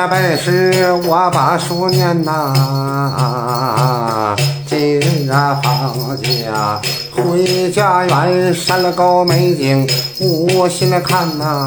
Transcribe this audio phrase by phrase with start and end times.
[0.00, 2.32] 了本事，我把书念呐。
[3.18, 4.34] 啊
[4.66, 6.80] 今日啊放假
[7.14, 9.86] 回家园，山了高美景，
[10.18, 11.66] 无心看呐。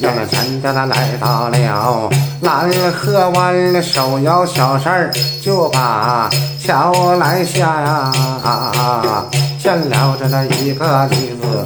[0.00, 2.10] 杨了前的来到了
[2.42, 5.10] 蓝河湾，手摇小扇儿
[5.40, 6.28] 就把
[6.62, 8.12] 桥来下呀。
[9.58, 11.64] 见了这那一个女子，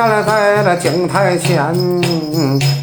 [0.00, 1.74] 站在了井台前，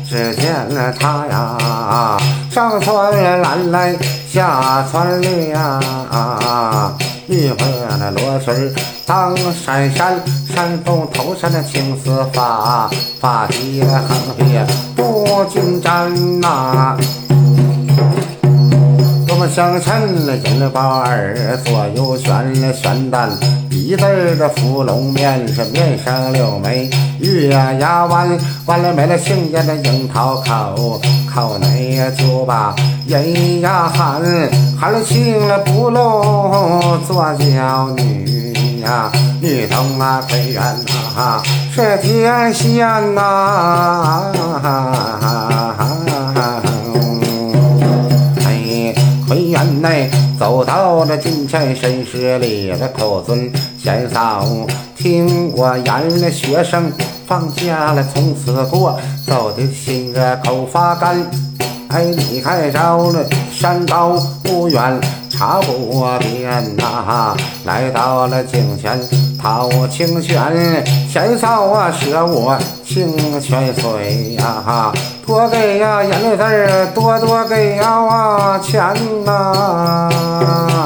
[0.07, 2.15] 只见了他呀，
[2.51, 3.95] 上穿了蓝来，
[4.31, 5.79] 下穿绿呀，
[7.25, 7.55] 绿色
[7.97, 8.71] 那罗裙
[9.07, 10.21] 当闪闪，
[10.53, 12.87] 扇动头上的青丝发，
[13.19, 14.63] 发髻横撇
[14.95, 16.95] 不均沾呐。
[19.27, 23.27] 多么香衬了银包儿，左右旋了旋丹，
[23.87, 26.89] 鼻子儿的芙蓉面，是面上柳眉，
[27.19, 30.99] 月牙弯，弯了眉了杏眼的樱桃口，
[31.33, 32.75] 口内呀就把
[33.07, 34.21] 人呀喊，
[34.77, 39.09] 喊了清了不露做娇女呀，
[39.41, 40.61] 女童啊飞远
[41.15, 41.41] 呐，
[41.73, 44.33] 是天仙呐。
[48.43, 48.93] 哎，
[49.29, 53.49] 回园内走到了金前深室里，的口尊
[53.87, 54.45] 贤嫂
[54.97, 56.91] 听我言了，学生
[57.25, 61.25] 放假了，从此过，走的心啊口发干。
[61.87, 64.99] 哎，离开着了山高不远，
[65.29, 68.99] 茶不边呐，来到了井前
[69.41, 70.85] 讨清泉。
[71.09, 74.91] 贤嫂啊，舍我清泉水呀，
[75.25, 78.93] 多给呀眼泪字儿，多多给呀钱
[79.23, 80.76] 呐。